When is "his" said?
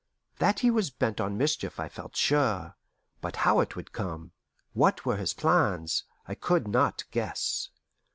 5.17-5.35